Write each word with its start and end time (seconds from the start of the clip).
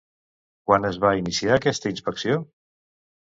Quan 0.69 0.87
es 0.89 0.95
va 1.03 1.11
iniciar 1.19 1.53
aquesta 1.59 1.91
inspecció? 1.97 2.39